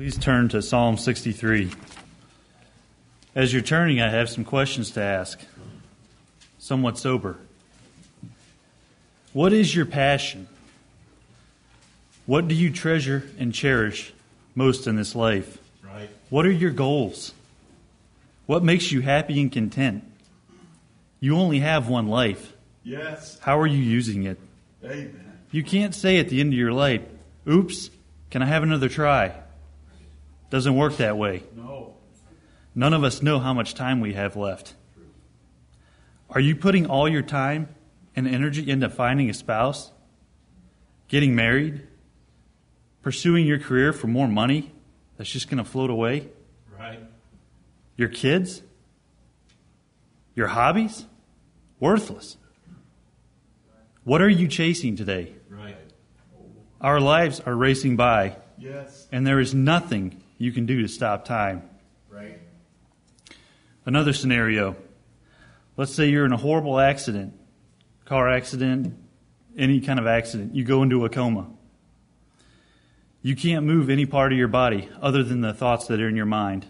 Please 0.00 0.16
turn 0.16 0.48
to 0.48 0.62
Psalm 0.62 0.96
63. 0.96 1.70
As 3.34 3.52
you're 3.52 3.60
turning, 3.60 4.00
I 4.00 4.08
have 4.08 4.30
some 4.30 4.46
questions 4.46 4.92
to 4.92 5.02
ask, 5.02 5.38
somewhat 6.58 6.96
sober. 6.96 7.36
What 9.34 9.52
is 9.52 9.76
your 9.76 9.84
passion? 9.84 10.48
What 12.24 12.48
do 12.48 12.54
you 12.54 12.72
treasure 12.72 13.28
and 13.38 13.52
cherish 13.52 14.14
most 14.54 14.86
in 14.86 14.96
this 14.96 15.14
life? 15.14 15.58
Right. 15.84 16.08
What 16.30 16.46
are 16.46 16.50
your 16.50 16.70
goals? 16.70 17.34
What 18.46 18.64
makes 18.64 18.90
you 18.90 19.02
happy 19.02 19.38
and 19.38 19.52
content? 19.52 20.02
You 21.20 21.36
only 21.36 21.58
have 21.58 21.90
one 21.90 22.08
life. 22.08 22.54
Yes. 22.84 23.38
How 23.40 23.60
are 23.60 23.66
you 23.66 23.76
using 23.76 24.22
it? 24.22 24.40
Amen. 24.82 25.40
You 25.50 25.62
can't 25.62 25.94
say 25.94 26.16
at 26.16 26.30
the 26.30 26.40
end 26.40 26.54
of 26.54 26.58
your 26.58 26.72
life, 26.72 27.02
oops, 27.46 27.90
can 28.30 28.40
I 28.40 28.46
have 28.46 28.62
another 28.62 28.88
try? 28.88 29.34
Doesn't 30.50 30.74
work 30.76 30.96
that 30.96 31.16
way. 31.16 31.44
No. 31.56 31.94
None 32.74 32.92
of 32.92 33.04
us 33.04 33.22
know 33.22 33.38
how 33.38 33.54
much 33.54 33.74
time 33.74 34.00
we 34.00 34.14
have 34.14 34.36
left. 34.36 34.74
Are 36.28 36.40
you 36.40 36.54
putting 36.54 36.86
all 36.86 37.08
your 37.08 37.22
time 37.22 37.68
and 38.14 38.28
energy 38.28 38.68
into 38.70 38.88
finding 38.88 39.30
a 39.30 39.34
spouse? 39.34 39.90
Getting 41.08 41.34
married? 41.34 41.86
Pursuing 43.02 43.46
your 43.46 43.58
career 43.58 43.92
for 43.92 44.06
more 44.06 44.28
money 44.28 44.72
that's 45.16 45.30
just 45.30 45.48
going 45.48 45.58
to 45.58 45.68
float 45.68 45.90
away? 45.90 46.28
Right. 46.78 47.00
Your 47.96 48.08
kids? 48.08 48.62
Your 50.34 50.48
hobbies? 50.48 51.06
Worthless. 51.80 52.36
What 54.04 54.22
are 54.22 54.28
you 54.28 54.48
chasing 54.48 54.96
today? 54.96 55.34
Right. 55.48 55.76
Our 56.80 57.00
lives 57.00 57.40
are 57.40 57.54
racing 57.54 57.96
by, 57.96 58.36
Yes. 58.58 59.08
and 59.12 59.26
there 59.26 59.40
is 59.40 59.54
nothing 59.54 60.22
you 60.40 60.52
can 60.52 60.64
do 60.64 60.80
to 60.80 60.88
stop 60.88 61.26
time. 61.26 61.62
Right. 62.08 62.40
Another 63.84 64.14
scenario. 64.14 64.74
Let's 65.76 65.94
say 65.94 66.08
you're 66.08 66.24
in 66.24 66.32
a 66.32 66.38
horrible 66.38 66.80
accident, 66.80 67.34
car 68.06 68.26
accident, 68.26 68.96
any 69.58 69.82
kind 69.82 69.98
of 69.98 70.06
accident. 70.06 70.54
You 70.54 70.64
go 70.64 70.82
into 70.82 71.04
a 71.04 71.10
coma. 71.10 71.46
You 73.20 73.36
can't 73.36 73.66
move 73.66 73.90
any 73.90 74.06
part 74.06 74.32
of 74.32 74.38
your 74.38 74.48
body 74.48 74.88
other 75.02 75.22
than 75.22 75.42
the 75.42 75.52
thoughts 75.52 75.88
that 75.88 76.00
are 76.00 76.08
in 76.08 76.16
your 76.16 76.24
mind. 76.24 76.64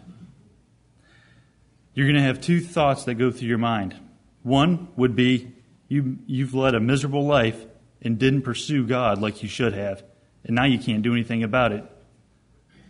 You're 1.94 2.06
going 2.06 2.16
to 2.16 2.22
have 2.22 2.40
two 2.40 2.60
thoughts 2.60 3.04
that 3.04 3.14
go 3.14 3.30
through 3.30 3.48
your 3.48 3.58
mind. 3.58 3.94
One 4.42 4.88
would 4.96 5.14
be 5.14 5.52
you, 5.86 6.18
you've 6.26 6.54
led 6.54 6.74
a 6.74 6.80
miserable 6.80 7.24
life 7.24 7.64
and 8.02 8.18
didn't 8.18 8.42
pursue 8.42 8.84
God 8.84 9.20
like 9.20 9.44
you 9.44 9.48
should 9.48 9.74
have, 9.74 10.02
and 10.44 10.56
now 10.56 10.64
you 10.64 10.80
can't 10.80 11.02
do 11.02 11.12
anything 11.12 11.44
about 11.44 11.70
it. 11.70 11.84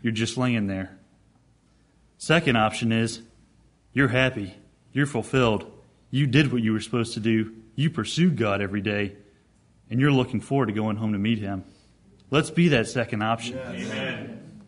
You're 0.03 0.13
just 0.13 0.37
laying 0.37 0.67
there. 0.67 0.99
Second 2.19 2.57
option 2.57 2.93
is 2.93 3.23
you're 3.93 4.09
happy, 4.09 4.55
you're 4.93 5.07
fulfilled, 5.07 5.71
you 6.11 6.27
did 6.27 6.53
what 6.53 6.63
you 6.63 6.73
were 6.73 6.81
supposed 6.81 7.15
to 7.15 7.21
do, 7.21 7.55
you 7.75 7.91
pursued 7.91 8.37
God 8.37 8.61
every 8.61 8.81
day, 8.81 9.17
and 9.89 10.01
you're 10.01 10.13
looking 10.13 10.41
forward 10.41 10.67
to 10.67 10.73
going 10.73 10.97
home 10.97 11.13
to 11.13 11.19
meet 11.19 11.39
Him. 11.39 11.65
Let's 12.31 12.51
be 12.51 12.69
that 12.69 12.89
second 12.89 13.23
option. 13.23 13.59
Amen. 13.59 14.61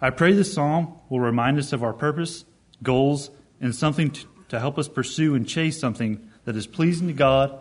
I 0.00 0.10
pray 0.10 0.32
this 0.32 0.52
psalm 0.52 0.98
will 1.08 1.20
remind 1.20 1.58
us 1.58 1.72
of 1.72 1.82
our 1.82 1.92
purpose, 1.92 2.44
goals, 2.82 3.30
and 3.60 3.74
something 3.74 4.10
to, 4.10 4.26
to 4.48 4.60
help 4.60 4.78
us 4.78 4.88
pursue 4.88 5.34
and 5.34 5.46
chase 5.46 5.78
something 5.78 6.28
that 6.44 6.56
is 6.56 6.66
pleasing 6.66 7.06
to 7.06 7.12
God, 7.12 7.58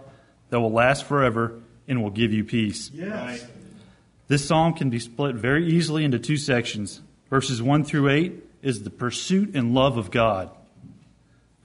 that 0.49 0.59
will 0.59 0.71
last 0.71 1.05
forever, 1.05 1.61
and 1.87 2.01
will 2.01 2.09
give 2.09 2.33
you 2.33 2.43
peace. 2.43 2.89
Yes. 2.93 3.45
This 4.31 4.45
psalm 4.45 4.75
can 4.75 4.89
be 4.89 4.99
split 4.99 5.35
very 5.35 5.67
easily 5.67 6.05
into 6.05 6.17
two 6.17 6.37
sections. 6.37 7.01
Verses 7.29 7.61
1 7.61 7.83
through 7.83 8.07
8 8.07 8.33
is 8.61 8.83
the 8.83 8.89
pursuit 8.89 9.57
and 9.57 9.73
love 9.73 9.97
of 9.97 10.09
God. 10.09 10.49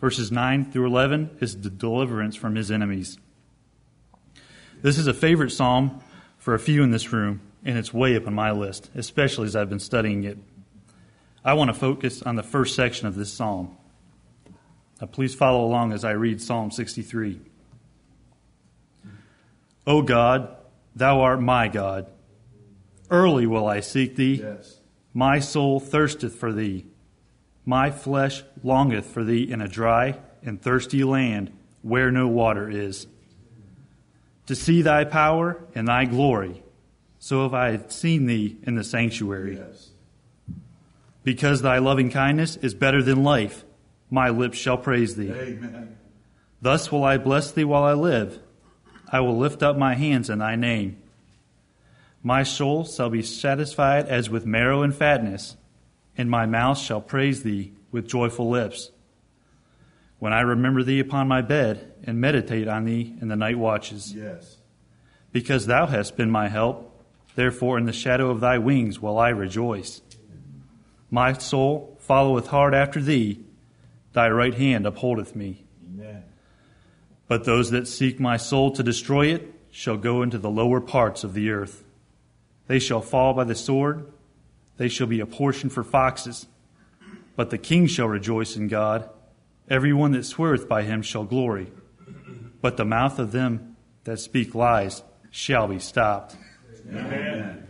Verses 0.01 0.33
9 0.33 0.73
through 0.73 0.89
11 0.89 1.39
is 1.41 1.61
the 1.61 1.71
deliverance 1.71 2.35
from 2.35 2.57
his 2.57 2.73
enemies. 2.73 3.19
This 4.83 4.99
is 4.99 5.07
a 5.07 5.15
favorite 5.15 5.51
psalm 5.51 6.01
for 6.39 6.55
a 6.55 6.59
few 6.59 6.83
in 6.83 6.91
this 6.91 7.13
room, 7.13 7.41
and 7.65 7.79
it's 7.79 7.95
way 7.95 8.17
up 8.17 8.27
on 8.27 8.35
my 8.35 8.51
list, 8.51 8.91
especially 8.97 9.47
as 9.47 9.55
I've 9.55 9.71
been 9.71 9.79
studying 9.79 10.25
it. 10.25 10.37
I 11.45 11.55
want 11.55 11.69
to 11.69 11.75
focus 11.75 12.21
on 12.21 12.35
the 12.35 12.43
first 12.43 12.75
section 12.75 13.07
of 13.07 13.15
this 13.15 13.33
psalm. 13.33 13.77
Now, 15.01 15.07
please 15.07 15.37
follow 15.37 15.65
along 15.65 15.93
as 15.93 16.05
I 16.05 16.15
read 16.15 16.43
Psalm 16.43 16.73
63. 16.73 17.39
O 19.87 20.03
God, 20.03 20.57
thou 20.97 21.21
art 21.21 21.41
my 21.41 21.69
God. 21.69 22.09
Early 23.11 23.47
will 23.47 23.67
I 23.67 23.81
seek 23.81 24.17
thee. 24.17 24.41
Yes. 24.43 24.81
My 25.15 25.39
soul 25.39 25.81
thirsteth 25.81 26.35
for 26.35 26.53
thee. 26.53 26.87
My 27.65 27.91
flesh 27.91 28.43
longeth 28.63 29.07
for 29.07 29.25
thee 29.25 29.51
in 29.51 29.61
a 29.61 29.69
dry 29.69 30.19
and 30.43 30.61
thirsty 30.61 31.05
land 31.05 31.53
where 31.83 32.11
no 32.11 32.29
water 32.29 32.69
is. 32.69 33.07
To 34.47 34.55
see 34.55 34.83
thy 34.83 35.05
power 35.05 35.65
and 35.75 35.89
thy 35.89 36.05
glory, 36.05 36.63
so 37.19 37.43
have 37.43 37.55
I 37.55 37.79
seen 37.89 38.27
thee 38.27 38.57
in 38.63 38.77
the 38.77 38.85
sanctuary. 38.85 39.57
Yes. 39.57 39.91
Because 41.25 41.63
thy 41.63 41.79
loving 41.79 42.11
kindness 42.11 42.57
is 42.57 42.75
better 42.75 43.03
than 43.03 43.25
life, 43.25 43.65
my 44.11 44.29
lips 44.29 44.59
shall 44.59 44.79
praise 44.79 45.17
thee. 45.17 45.33
Amen. 45.33 45.99
Thus 46.63 46.93
will 46.93 47.03
I 47.03 47.19
bless 47.19 47.51
thee 47.51 47.65
while 47.65 47.83
I 47.83 47.95
live. 47.95 48.39
I 49.11 49.21
will 49.21 49.37
lift 49.37 49.63
up 49.63 49.77
my 49.77 49.95
hands 49.95 50.31
in 50.31 50.39
thy 50.39 50.55
name. 50.55 51.03
My 52.27 52.43
soul 52.43 52.85
shall 52.85 53.09
be 53.09 53.23
satisfied 53.23 54.09
as 54.09 54.29
with 54.29 54.45
marrow 54.45 54.83
and 54.83 54.93
fatness, 54.93 55.57
and 56.19 56.29
my 56.29 56.45
mouth 56.45 56.77
shall 56.77 57.01
praise 57.01 57.45
thee 57.45 57.75
with 57.93 58.09
joyful 58.09 58.51
lips. 58.51 58.91
When 60.19 60.33
I 60.33 60.41
remember 60.41 60.83
thee 60.83 60.99
upon 60.99 61.29
my 61.29 61.41
bed 61.41 61.93
and 62.03 62.21
meditate 62.21 62.67
on 62.67 62.85
thee 62.85 63.15
in 63.21 63.29
the 63.29 63.37
night 63.37 63.61
watches. 63.61 64.13
Yes. 64.13 64.57
Because 65.31 65.67
thou 65.67 65.87
hast 65.87 66.17
been 66.17 66.33
my 66.33 66.49
help, 66.49 67.01
therefore 67.37 67.79
in 67.79 67.85
the 67.85 67.93
shadow 67.93 68.31
of 68.31 68.41
thy 68.41 68.59
wings 68.59 68.99
will 68.99 69.21
I 69.21 69.29
rejoice. 69.29 70.03
My 71.09 71.33
soul 71.35 71.97
followeth 72.01 72.49
hard 72.49 72.75
after 72.75 73.01
thee, 73.01 73.45
thy 74.15 74.29
right 74.31 74.55
hand 74.55 74.85
upholdeth 74.85 75.37
me. 75.37 75.65
Amen. 75.95 76.25
But 77.29 77.45
those 77.45 77.71
that 77.71 77.87
seek 77.87 78.19
my 78.19 78.37
soul 78.37 78.73
to 78.73 78.83
destroy 78.83 79.27
it 79.27 79.49
shall 79.71 79.97
go 79.97 80.23
into 80.23 80.39
the 80.39 80.51
lower 80.51 80.81
parts 80.81 81.23
of 81.23 81.33
the 81.33 81.51
earth. 81.51 81.85
They 82.67 82.79
shall 82.79 83.01
fall 83.01 83.35
by 83.35 83.45
the 83.45 83.55
sword, 83.55 84.13
they 84.77 84.89
shall 84.89 85.07
be 85.07 85.21
a 85.21 85.27
portion 85.27 85.71
for 85.71 85.85
foxes. 85.85 86.47
But 87.37 87.51
the 87.51 87.59
king 87.59 87.87
shall 87.87 88.09
rejoice 88.09 88.57
in 88.57 88.69
God. 88.69 89.11
Every 89.69 89.93
one 89.93 90.13
that 90.13 90.25
sweareth 90.25 90.69
by 90.69 90.83
him 90.83 91.03
shall 91.03 91.25
glory. 91.25 91.71
But 92.63 92.77
the 92.77 92.85
mouth 92.85 93.19
of 93.19 93.33
them 93.33 93.77
that 94.05 94.21
speak 94.21 94.55
lies 94.55 95.03
shall 95.31 95.69
be 95.69 95.79
stopped. 95.79 96.37
Amen. 96.89 97.67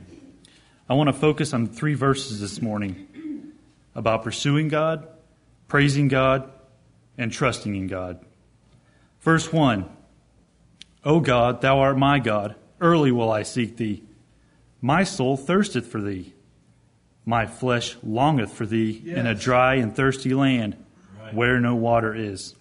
I 0.88 0.94
want 0.94 1.08
to 1.08 1.12
focus 1.12 1.52
on 1.52 1.66
three 1.66 1.94
verses 1.94 2.40
this 2.40 2.62
morning 2.62 3.52
about 3.94 4.22
pursuing 4.22 4.68
God, 4.68 5.08
praising 5.66 6.06
God, 6.06 6.50
and 7.18 7.32
trusting 7.32 7.74
in 7.74 7.88
God. 7.88 8.24
Verse 9.20 9.52
1 9.52 9.84
O 11.04 11.20
God, 11.20 11.60
thou 11.60 11.80
art 11.80 11.98
my 11.98 12.18
God, 12.18 12.54
early 12.80 13.10
will 13.10 13.32
I 13.32 13.42
seek 13.42 13.76
thee. 13.76 14.04
My 14.86 15.02
soul 15.02 15.36
thirsteth 15.36 15.88
for 15.88 16.00
thee. 16.00 16.32
My 17.24 17.44
flesh 17.44 17.96
longeth 18.04 18.52
for 18.52 18.66
thee 18.66 19.02
in 19.04 19.26
a 19.26 19.34
dry 19.34 19.74
and 19.74 19.92
thirsty 19.92 20.32
land 20.32 20.76
Right. 21.20 21.34
where 21.34 21.58
no 21.58 21.74
water 21.74 22.14
is. 22.14 22.54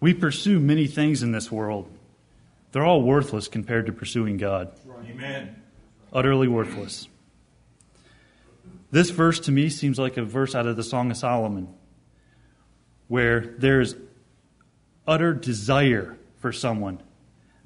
We 0.00 0.14
pursue 0.14 0.58
many 0.58 0.86
things 0.86 1.22
in 1.22 1.32
this 1.32 1.52
world. 1.52 1.90
They're 2.72 2.82
all 2.86 3.02
worthless 3.02 3.46
compared 3.46 3.84
to 3.84 3.92
pursuing 3.92 4.38
God 4.38 4.72
Amen. 5.06 5.54
utterly 6.14 6.48
worthless. 6.48 7.08
This 8.90 9.10
verse 9.10 9.38
to 9.40 9.52
me 9.52 9.68
seems 9.68 9.98
like 9.98 10.16
a 10.16 10.24
verse 10.24 10.54
out 10.54 10.66
of 10.66 10.76
the 10.76 10.82
Song 10.82 11.10
of 11.10 11.18
Solomon, 11.18 11.68
where 13.08 13.54
there's 13.58 13.96
utter 15.06 15.34
desire 15.34 16.16
for 16.38 16.52
someone, 16.52 17.02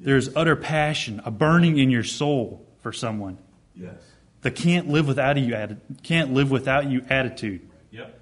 there's 0.00 0.34
utter 0.34 0.56
passion, 0.56 1.22
a 1.24 1.30
burning 1.30 1.78
in 1.78 1.90
your 1.90 2.02
soul 2.02 2.66
for 2.80 2.92
someone. 2.92 3.38
Yes. 3.74 3.96
The 4.42 4.50
can't 4.50 4.88
live 4.88 5.06
without 5.06 5.38
you 5.38 5.76
can't 6.02 6.32
live 6.34 6.50
without 6.50 6.90
you 6.90 7.04
attitude. 7.08 7.68
Yep. 7.90 8.18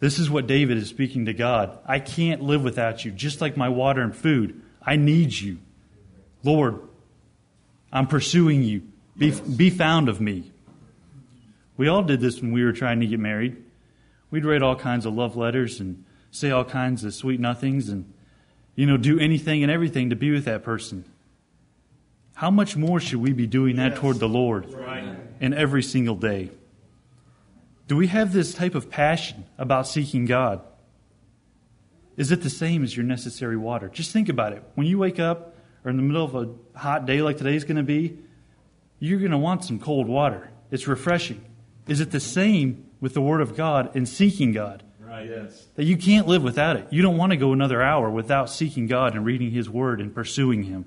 This 0.00 0.18
is 0.18 0.30
what 0.30 0.46
David 0.46 0.78
is 0.78 0.88
speaking 0.88 1.26
to 1.26 1.34
God. 1.34 1.78
I 1.86 1.98
can't 1.98 2.42
live 2.42 2.64
without 2.64 3.04
you, 3.04 3.10
just 3.10 3.40
like 3.42 3.56
my 3.56 3.68
water 3.68 4.00
and 4.00 4.16
food. 4.16 4.62
I 4.82 4.96
need 4.96 5.38
you. 5.38 5.58
Lord, 6.42 6.80
I'm 7.92 8.06
pursuing 8.06 8.62
you. 8.62 8.82
Be, 9.16 9.26
Yes. 9.26 9.40
be 9.40 9.68
found 9.68 10.08
of 10.08 10.20
me. 10.20 10.50
We 11.76 11.88
all 11.88 12.02
did 12.02 12.20
this 12.20 12.40
when 12.40 12.52
we 12.52 12.64
were 12.64 12.72
trying 12.72 13.00
to 13.00 13.06
get 13.06 13.20
married. 13.20 13.56
We'd 14.30 14.46
write 14.46 14.62
all 14.62 14.76
kinds 14.76 15.04
of 15.04 15.14
love 15.14 15.36
letters 15.36 15.80
and 15.80 16.04
say 16.30 16.50
all 16.50 16.64
kinds 16.64 17.04
of 17.04 17.12
sweet 17.12 17.40
nothings 17.40 17.88
and, 17.90 18.10
you 18.76 18.86
know, 18.86 18.96
do 18.96 19.18
anything 19.18 19.62
and 19.62 19.70
everything 19.70 20.10
to 20.10 20.16
be 20.16 20.30
with 20.30 20.46
that 20.46 20.62
person. 20.62 21.04
How 22.40 22.50
much 22.50 22.74
more 22.74 23.00
should 23.00 23.20
we 23.20 23.34
be 23.34 23.46
doing 23.46 23.76
that 23.76 23.96
toward 23.96 24.18
the 24.18 24.26
Lord 24.26 24.72
Right. 24.72 25.04
in 25.42 25.52
every 25.52 25.82
single 25.82 26.14
day? 26.16 26.48
Do 27.86 27.96
we 27.96 28.06
have 28.06 28.32
this 28.32 28.54
type 28.54 28.74
of 28.74 28.88
passion 28.88 29.44
about 29.58 29.86
seeking 29.86 30.24
God? 30.24 30.62
Is 32.16 32.32
it 32.32 32.40
the 32.40 32.48
same 32.48 32.82
as 32.82 32.96
your 32.96 33.04
necessary 33.04 33.58
water? 33.58 33.90
Just 33.90 34.10
think 34.10 34.30
about 34.30 34.54
it. 34.54 34.64
When 34.74 34.86
you 34.86 34.96
wake 34.96 35.20
up 35.20 35.54
or 35.84 35.90
in 35.90 35.98
the 35.98 36.02
middle 36.02 36.24
of 36.24 36.34
a 36.34 36.78
hot 36.78 37.04
day 37.04 37.20
like 37.20 37.36
today's 37.36 37.64
going 37.64 37.76
to 37.76 37.82
be, 37.82 38.16
you're 39.00 39.18
going 39.18 39.32
to 39.32 39.36
want 39.36 39.62
some 39.66 39.78
cold 39.78 40.08
water. 40.08 40.48
It's 40.70 40.88
refreshing. 40.88 41.44
Is 41.88 42.00
it 42.00 42.10
the 42.10 42.20
same 42.20 42.86
with 43.02 43.12
the 43.12 43.20
Word 43.20 43.42
of 43.42 43.54
God 43.54 43.94
and 43.94 44.08
seeking 44.08 44.52
God? 44.52 44.82
Right. 44.98 45.28
Yes. 45.28 45.66
That 45.74 45.84
you 45.84 45.98
can't 45.98 46.26
live 46.26 46.42
without 46.42 46.76
it. 46.76 46.86
You 46.90 47.02
don't 47.02 47.18
want 47.18 47.32
to 47.32 47.36
go 47.36 47.52
another 47.52 47.82
hour 47.82 48.08
without 48.08 48.48
seeking 48.48 48.86
God 48.86 49.14
and 49.14 49.26
reading 49.26 49.50
His 49.50 49.68
Word 49.68 50.00
and 50.00 50.14
pursuing 50.14 50.62
Him. 50.62 50.86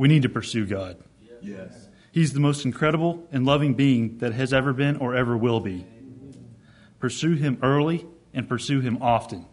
We 0.00 0.08
need 0.08 0.22
to 0.22 0.30
pursue 0.30 0.64
God. 0.64 0.96
Yes. 1.42 1.88
He's 2.10 2.32
the 2.32 2.40
most 2.40 2.64
incredible 2.64 3.28
and 3.32 3.44
loving 3.44 3.74
being 3.74 4.16
that 4.20 4.32
has 4.32 4.50
ever 4.50 4.72
been 4.72 4.96
or 4.96 5.14
ever 5.14 5.36
will 5.36 5.60
be. 5.60 5.84
Pursue 6.98 7.34
Him 7.34 7.58
early 7.62 8.06
and 8.32 8.48
pursue 8.48 8.80
Him 8.80 9.02
often. 9.02 9.44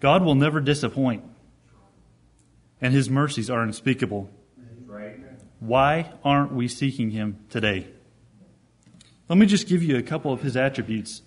God 0.00 0.24
will 0.24 0.34
never 0.34 0.58
disappoint, 0.58 1.22
and 2.80 2.92
His 2.92 3.08
mercies 3.08 3.48
are 3.50 3.62
unspeakable. 3.62 4.28
Right. 4.84 5.20
Why 5.60 6.10
aren't 6.24 6.52
we 6.52 6.66
seeking 6.66 7.10
Him 7.10 7.38
today? 7.50 7.86
Let 9.28 9.38
me 9.38 9.46
just 9.46 9.68
give 9.68 9.80
you 9.80 9.96
a 9.96 10.02
couple 10.02 10.32
of 10.32 10.42
His 10.42 10.56
attributes 10.56 11.22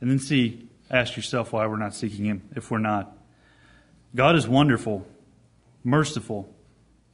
and 0.00 0.08
then 0.08 0.20
see, 0.20 0.68
ask 0.88 1.16
yourself 1.16 1.52
why 1.52 1.66
we're 1.66 1.78
not 1.78 1.96
seeking 1.96 2.26
Him 2.26 2.48
if 2.54 2.70
we're 2.70 2.78
not. 2.78 3.12
God 4.14 4.36
is 4.36 4.46
wonderful, 4.46 5.04
merciful, 5.88 6.54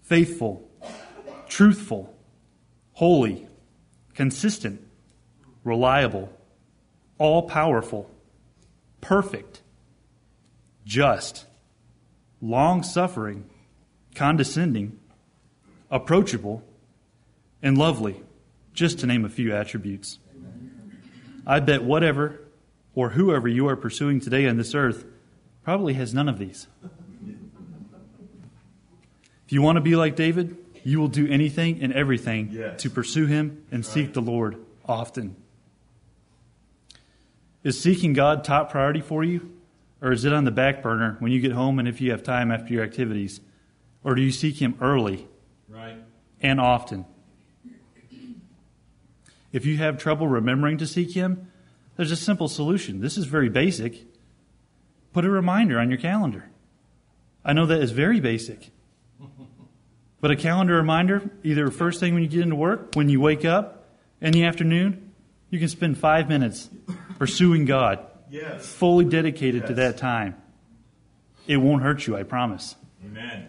faithful, 0.02 0.68
truthful, 1.48 2.14
holy, 2.92 3.46
consistent, 4.14 4.80
reliable, 5.62 6.32
all 7.18 7.42
powerful, 7.42 8.10
perfect, 9.00 9.62
just, 10.84 11.46
long 12.40 12.82
suffering, 12.82 13.48
condescending, 14.14 14.98
approachable, 15.90 16.62
and 17.62 17.78
lovely, 17.78 18.22
just 18.72 18.98
to 18.98 19.06
name 19.06 19.24
a 19.24 19.28
few 19.28 19.54
attributes. 19.54 20.18
I 21.46 21.60
bet 21.60 21.84
whatever 21.84 22.40
or 22.94 23.10
whoever 23.10 23.48
you 23.48 23.68
are 23.68 23.76
pursuing 23.76 24.20
today 24.20 24.46
on 24.46 24.56
this 24.56 24.74
earth 24.74 25.04
probably 25.62 25.94
has 25.94 26.12
none 26.12 26.28
of 26.28 26.38
these. 26.38 26.66
If 29.46 29.52
you 29.52 29.62
want 29.62 29.76
to 29.76 29.80
be 29.80 29.96
like 29.96 30.16
David, 30.16 30.56
you 30.84 31.00
will 31.00 31.08
do 31.08 31.26
anything 31.28 31.82
and 31.82 31.92
everything 31.92 32.50
Yes. 32.52 32.82
to 32.82 32.90
pursue 32.90 33.26
him 33.26 33.62
and 33.70 33.84
seek 33.84 34.12
the 34.12 34.20
Lord 34.22 34.56
often. 34.86 35.36
Is 37.62 37.80
seeking 37.80 38.12
God 38.12 38.44
top 38.44 38.70
priority 38.70 39.00
for 39.00 39.24
you? 39.24 39.50
Or 40.02 40.12
is 40.12 40.26
it 40.26 40.32
on 40.34 40.44
the 40.44 40.50
back 40.50 40.82
burner 40.82 41.16
when 41.20 41.32
you 41.32 41.40
get 41.40 41.52
home 41.52 41.78
and 41.78 41.88
if 41.88 42.00
you 42.00 42.10
have 42.10 42.22
time 42.22 42.50
after 42.50 42.74
your 42.74 42.84
activities? 42.84 43.40
Or 44.02 44.14
do 44.14 44.20
you 44.20 44.32
seek 44.32 44.60
Him 44.60 44.76
early 44.80 45.26
Right. 45.68 45.96
and 46.42 46.60
often? 46.60 47.06
If 49.50 49.64
you 49.64 49.78
have 49.78 49.96
trouble 49.96 50.28
remembering 50.28 50.76
to 50.78 50.86
seek 50.86 51.12
Him, 51.14 51.46
there's 51.96 52.10
a 52.10 52.16
simple 52.16 52.48
solution. 52.48 53.00
This 53.00 53.16
is 53.16 53.24
very 53.24 53.48
basic. 53.48 54.04
Put 55.14 55.24
a 55.24 55.30
reminder 55.30 55.78
on 55.78 55.88
your 55.88 55.98
calendar. 55.98 56.50
I 57.44 57.52
know 57.54 57.64
that 57.66 57.80
is 57.80 57.92
very 57.92 58.20
basic. 58.20 58.70
But 60.20 60.30
a 60.30 60.36
calendar 60.36 60.76
reminder, 60.76 61.30
either 61.42 61.70
first 61.70 62.00
thing 62.00 62.14
when 62.14 62.22
you 62.22 62.28
get 62.28 62.40
into 62.40 62.56
work, 62.56 62.94
when 62.94 63.08
you 63.08 63.20
wake 63.20 63.44
up, 63.44 63.84
in 64.20 64.32
the 64.32 64.44
afternoon, 64.44 65.12
you 65.50 65.58
can 65.58 65.68
spend 65.68 65.98
five 65.98 66.28
minutes 66.30 66.70
pursuing 67.18 67.66
God, 67.66 67.98
Yes. 68.30 68.66
fully 68.66 69.04
dedicated 69.04 69.66
to 69.66 69.74
that 69.74 69.98
time. 69.98 70.36
It 71.46 71.58
won't 71.58 71.82
hurt 71.82 72.06
you, 72.06 72.16
I 72.16 72.22
promise. 72.22 72.74
Amen. 73.04 73.48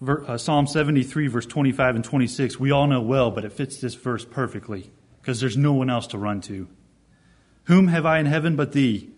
Ver, 0.00 0.24
uh, 0.28 0.38
Psalm 0.38 0.66
73, 0.66 1.26
verse 1.26 1.44
25 1.44 1.96
and 1.96 2.04
26, 2.04 2.60
we 2.60 2.70
all 2.70 2.86
know 2.86 3.00
well, 3.00 3.30
but 3.30 3.44
it 3.44 3.52
fits 3.52 3.80
this 3.80 3.94
verse 3.94 4.24
perfectly 4.24 4.92
because 5.20 5.40
there's 5.40 5.56
no 5.56 5.72
one 5.72 5.90
else 5.90 6.06
to 6.08 6.18
run 6.18 6.40
to. 6.42 6.68
Whom 7.64 7.88
have 7.88 8.06
I 8.06 8.18
in 8.18 8.26
heaven 8.26 8.54
but 8.56 8.72
thee? 8.72 9.10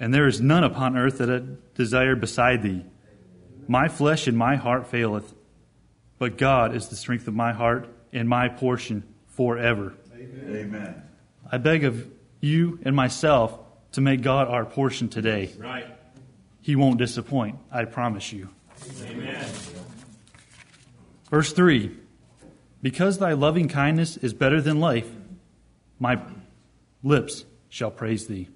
And 0.00 0.14
there 0.14 0.26
is 0.26 0.40
none 0.40 0.64
upon 0.64 0.96
earth 0.96 1.18
that 1.18 1.30
I 1.30 1.42
desire 1.74 2.16
beside 2.16 2.62
thee. 2.62 2.84
My 3.68 3.88
flesh 3.88 4.26
and 4.26 4.36
my 4.36 4.56
heart 4.56 4.86
faileth, 4.86 5.34
but 6.18 6.36
God 6.36 6.74
is 6.74 6.88
the 6.88 6.96
strength 6.96 7.28
of 7.28 7.34
my 7.34 7.52
heart 7.52 7.88
and 8.12 8.28
my 8.28 8.48
portion 8.48 9.04
forever. 9.26 9.94
Amen. 10.14 11.02
I 11.50 11.58
beg 11.58 11.84
of 11.84 12.10
you 12.40 12.78
and 12.84 12.94
myself 12.94 13.58
to 13.92 14.00
make 14.00 14.22
God 14.22 14.48
our 14.48 14.64
portion 14.64 15.08
today. 15.08 15.50
Right. 15.58 15.86
He 16.60 16.76
won't 16.76 16.98
disappoint, 16.98 17.58
I 17.70 17.84
promise 17.84 18.32
you. 18.32 18.48
Amen. 19.02 19.46
Verse 21.30 21.52
3 21.52 21.90
Because 22.82 23.18
thy 23.18 23.32
loving 23.32 23.68
kindness 23.68 24.16
is 24.16 24.34
better 24.34 24.60
than 24.60 24.80
life, 24.80 25.10
my 25.98 26.20
lips 27.02 27.44
shall 27.68 27.90
praise 27.90 28.26
thee. 28.26 28.48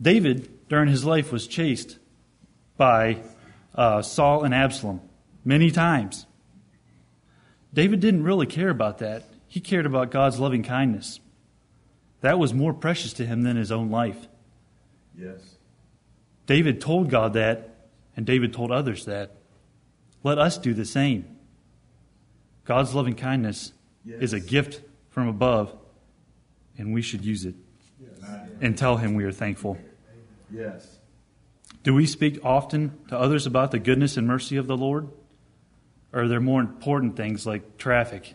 David, 0.00 0.68
during 0.68 0.88
his 0.88 1.04
life, 1.04 1.32
was 1.32 1.46
chased 1.46 1.98
by 2.76 3.18
uh, 3.74 4.02
Saul 4.02 4.44
and 4.44 4.54
Absalom 4.54 5.00
many 5.44 5.70
times. 5.70 6.26
David 7.72 8.00
didn't 8.00 8.22
really 8.22 8.46
care 8.46 8.70
about 8.70 8.98
that. 8.98 9.24
He 9.48 9.60
cared 9.60 9.86
about 9.86 10.10
God's 10.10 10.38
loving 10.38 10.62
kindness. 10.62 11.20
That 12.20 12.38
was 12.38 12.54
more 12.54 12.72
precious 12.72 13.12
to 13.14 13.26
him 13.26 13.42
than 13.42 13.56
his 13.56 13.70
own 13.70 13.90
life. 13.90 14.28
Yes. 15.18 15.40
David 16.46 16.80
told 16.80 17.10
God 17.10 17.34
that, 17.34 17.88
and 18.16 18.24
David 18.24 18.52
told 18.52 18.70
others 18.70 19.04
that. 19.06 19.36
Let 20.22 20.38
us 20.38 20.56
do 20.56 20.72
the 20.72 20.84
same. 20.84 21.36
God's 22.64 22.94
loving 22.94 23.14
kindness 23.14 23.72
is 24.06 24.32
a 24.32 24.40
gift 24.40 24.80
from 25.10 25.28
above, 25.28 25.74
and 26.78 26.94
we 26.94 27.02
should 27.02 27.24
use 27.24 27.44
it 27.44 27.54
and 28.60 28.76
tell 28.76 28.96
Him 28.96 29.14
we 29.14 29.24
are 29.24 29.32
thankful. 29.32 29.78
Yes. 30.50 30.98
Do 31.84 31.92
we 31.92 32.06
speak 32.06 32.40
often 32.42 32.98
to 33.08 33.18
others 33.18 33.46
about 33.46 33.70
the 33.70 33.78
goodness 33.78 34.16
and 34.16 34.26
mercy 34.26 34.56
of 34.56 34.66
the 34.66 34.76
Lord? 34.76 35.08
Or 36.12 36.22
are 36.22 36.28
there 36.28 36.40
more 36.40 36.60
important 36.60 37.14
things 37.14 37.46
like 37.46 37.76
traffic? 37.76 38.34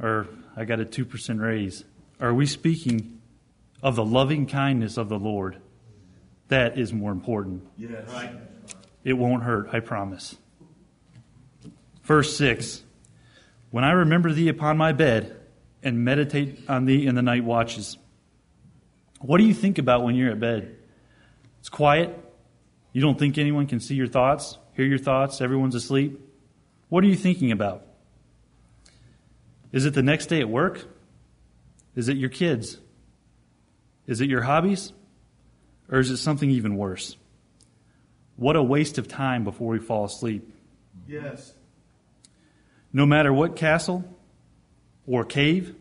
Or 0.00 0.28
I 0.56 0.64
got 0.64 0.80
a 0.80 0.86
2% 0.86 1.40
raise? 1.40 1.84
Are 2.20 2.32
we 2.32 2.46
speaking 2.46 3.20
of 3.82 3.96
the 3.96 4.04
loving 4.04 4.46
kindness 4.46 4.96
of 4.96 5.10
the 5.10 5.18
Lord? 5.18 5.58
That 6.48 6.78
is 6.78 6.94
more 6.94 7.12
important. 7.12 7.68
Yes. 7.76 8.08
Right. 8.08 8.32
It 9.04 9.12
won't 9.12 9.42
hurt, 9.42 9.68
I 9.70 9.80
promise. 9.80 10.38
Verse 12.02 12.34
6 12.38 12.82
When 13.70 13.84
I 13.84 13.92
remember 13.92 14.32
thee 14.32 14.48
upon 14.48 14.78
my 14.78 14.92
bed 14.92 15.38
and 15.82 16.02
meditate 16.02 16.60
on 16.66 16.86
thee 16.86 17.06
in 17.06 17.14
the 17.14 17.22
night 17.22 17.44
watches. 17.44 17.98
What 19.20 19.38
do 19.38 19.44
you 19.44 19.54
think 19.54 19.76
about 19.76 20.02
when 20.02 20.14
you're 20.14 20.30
at 20.30 20.40
bed? 20.40 20.77
It's 21.68 21.76
quiet. 21.76 22.18
You 22.94 23.02
don't 23.02 23.18
think 23.18 23.36
anyone 23.36 23.66
can 23.66 23.78
see 23.78 23.94
your 23.94 24.06
thoughts, 24.06 24.56
hear 24.72 24.86
your 24.86 24.96
thoughts, 24.96 25.42
everyone's 25.42 25.74
asleep. 25.74 26.18
What 26.88 27.04
are 27.04 27.06
you 27.08 27.14
thinking 27.14 27.52
about? 27.52 27.84
Is 29.70 29.84
it 29.84 29.92
the 29.92 30.02
next 30.02 30.30
day 30.30 30.40
at 30.40 30.48
work? 30.48 30.86
Is 31.94 32.08
it 32.08 32.16
your 32.16 32.30
kids? 32.30 32.78
Is 34.06 34.22
it 34.22 34.30
your 34.30 34.40
hobbies? 34.40 34.94
Or 35.90 35.98
is 35.98 36.10
it 36.10 36.16
something 36.16 36.50
even 36.50 36.74
worse? 36.74 37.18
What 38.36 38.56
a 38.56 38.62
waste 38.62 38.96
of 38.96 39.06
time 39.06 39.44
before 39.44 39.68
we 39.68 39.78
fall 39.78 40.06
asleep. 40.06 40.50
Yes. 41.06 41.52
No 42.94 43.04
matter 43.04 43.30
what 43.30 43.56
castle 43.56 44.04
or 45.06 45.22
cave 45.22 45.74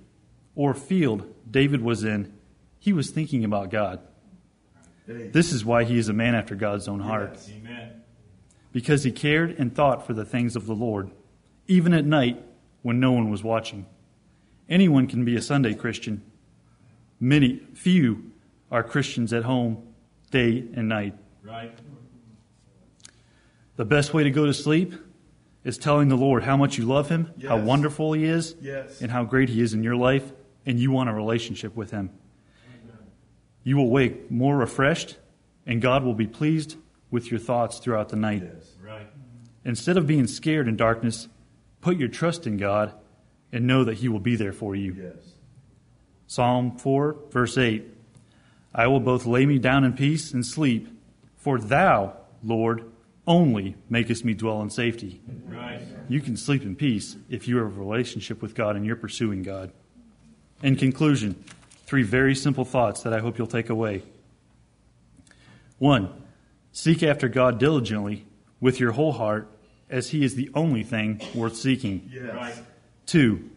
or 0.53 0.73
field 0.73 1.33
David 1.49 1.81
was 1.81 2.03
in, 2.03 2.33
he 2.77 2.91
was 2.91 3.09
thinking 3.09 3.45
about 3.45 3.71
God. 3.71 4.01
This 5.07 5.53
is 5.53 5.63
why 5.63 5.83
he 5.85 5.97
is 5.97 6.09
a 6.09 6.13
man 6.13 6.35
after 6.35 6.53
God's 6.55 6.87
own 6.87 6.99
heart, 6.99 7.31
Yes. 7.33 7.49
Amen. 7.57 8.01
because 8.73 9.03
he 9.03 9.11
cared 9.11 9.51
and 9.57 9.73
thought 9.73 10.05
for 10.05 10.13
the 10.13 10.25
things 10.25 10.55
of 10.55 10.65
the 10.65 10.75
Lord, 10.75 11.11
even 11.67 11.93
at 11.93 12.05
night 12.05 12.43
when 12.81 12.99
no 12.99 13.11
one 13.13 13.29
was 13.29 13.41
watching. 13.43 13.85
Anyone 14.69 15.07
can 15.07 15.23
be 15.23 15.35
a 15.37 15.41
Sunday 15.41 15.73
Christian. 15.73 16.21
Many, 17.19 17.61
few 17.73 18.31
are 18.69 18.83
Christians 18.83 19.31
at 19.31 19.43
home 19.43 19.81
day 20.29 20.65
and 20.75 20.89
night. 20.89 21.15
Right. 21.41 21.73
The 23.77 23.85
best 23.85 24.13
way 24.13 24.23
to 24.23 24.31
go 24.31 24.45
to 24.45 24.53
sleep 24.53 24.93
is 25.63 25.77
telling 25.77 26.09
the 26.09 26.17
Lord 26.17 26.43
how 26.43 26.57
much 26.57 26.77
you 26.77 26.85
love 26.85 27.09
Him, 27.09 27.31
how 27.47 27.57
wonderful 27.57 28.13
He 28.13 28.25
is, 28.25 28.55
Yes. 28.61 29.01
and 29.01 29.11
how 29.11 29.23
great 29.23 29.49
He 29.49 29.61
is 29.61 29.73
in 29.73 29.83
your 29.83 29.95
life, 29.95 30.31
and 30.65 30.79
you 30.79 30.91
want 30.91 31.09
a 31.09 31.13
relationship 31.13 31.75
with 31.75 31.91
Him. 31.91 32.09
You 33.67 33.75
will 33.75 33.89
wake 33.89 34.31
more 34.31 34.55
refreshed, 34.55 35.17
and 35.65 35.81
God 35.81 36.05
will 36.05 36.13
be 36.13 36.25
pleased 36.25 36.77
with 37.11 37.29
your 37.29 37.37
thoughts 37.41 37.79
throughout 37.79 38.07
the 38.07 38.15
night. 38.15 38.41
Yes. 38.41 38.71
Right. 38.81 39.07
Instead 39.65 39.97
of 39.97 40.07
being 40.07 40.25
scared 40.25 40.69
in 40.69 40.77
darkness, 40.77 41.27
put 41.81 41.97
your 41.97 42.07
trust 42.07 42.47
in 42.47 42.55
God 42.55 42.93
and 43.51 43.67
know 43.67 43.83
that 43.83 43.95
He 43.95 44.07
will 44.07 44.21
be 44.21 44.37
there 44.37 44.53
for 44.53 44.73
you. 44.73 44.93
Yes. 44.93 45.33
Psalm 46.27 46.77
4, 46.77 47.17
verse 47.29 47.57
8 47.57 47.85
I 48.73 48.87
will 48.87 49.01
both 49.01 49.25
lay 49.25 49.45
me 49.45 49.59
down 49.59 49.83
in 49.83 49.91
peace 49.91 50.31
and 50.31 50.45
sleep, 50.45 50.87
for 51.35 51.59
thou, 51.59 52.13
Lord, 52.41 52.89
only 53.27 53.75
makest 53.89 54.23
me 54.23 54.33
dwell 54.33 54.61
in 54.61 54.69
safety. 54.69 55.19
Right. 55.45 55.81
You 56.07 56.21
can 56.21 56.37
sleep 56.37 56.63
in 56.63 56.77
peace 56.77 57.17
if 57.29 57.49
you 57.49 57.57
have 57.57 57.65
a 57.65 57.81
relationship 57.81 58.41
with 58.41 58.55
God 58.55 58.77
and 58.77 58.85
you're 58.85 58.95
pursuing 58.95 59.43
God. 59.43 59.73
In 60.63 60.77
conclusion, 60.77 61.43
three 61.87 62.03
very 62.03 62.35
simple 62.35 62.65
thoughts 62.65 63.01
that 63.01 63.13
I 63.13 63.19
hope 63.19 63.37
you'll 63.39 63.47
take 63.47 63.69
away. 63.69 64.03
One, 65.79 66.09
seek 66.71 67.01
after 67.01 67.27
God 67.27 67.59
diligently 67.59 68.25
with 68.59 68.79
your 68.79 68.91
whole 68.91 69.13
heart, 69.13 69.49
as 69.89 70.09
He 70.09 70.23
is 70.23 70.35
the 70.35 70.51
only 70.53 70.83
thing 70.83 71.21
worth 71.33 71.55
seeking. 71.55 72.09
Yes. 72.11 72.33
Right. 72.35 72.55
Two, 73.05 73.49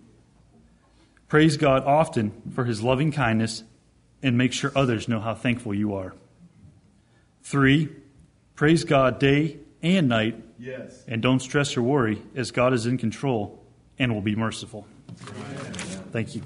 praise 1.28 1.56
God 1.56 1.84
often 1.84 2.30
for 2.54 2.64
His 2.64 2.82
loving 2.82 3.10
kindness 3.10 3.64
and 4.22 4.38
make 4.38 4.52
sure 4.52 4.70
others 4.76 5.08
know 5.08 5.18
how 5.20 5.34
thankful 5.34 5.74
you 5.74 5.94
are. 5.94 6.14
Three, 7.42 7.88
praise 8.54 8.84
God 8.84 9.18
day 9.18 9.58
and 9.82 10.08
night 10.08 10.36
Yes. 10.58 11.02
and 11.08 11.22
don't 11.22 11.40
stress 11.40 11.76
or 11.76 11.82
worry 11.82 12.20
as 12.36 12.50
God 12.50 12.74
is 12.74 12.86
in 12.86 12.98
control 12.98 13.64
and 13.98 14.14
will 14.14 14.20
be 14.20 14.36
merciful. 14.36 14.86
Thank 16.12 16.36
you. 16.36 16.42